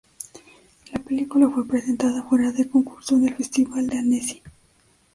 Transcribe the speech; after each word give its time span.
La 0.91 0.99
película 0.99 1.47
fue 1.47 1.67
presentada, 1.67 2.23
fuera 2.23 2.51
de 2.51 2.67
concurso, 2.67 3.15
en 3.17 3.27
el 3.27 3.35
Festival 3.35 3.85
de 3.85 3.97
Annecy. 3.99 4.41